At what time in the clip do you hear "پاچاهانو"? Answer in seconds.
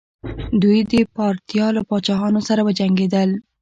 1.89-2.39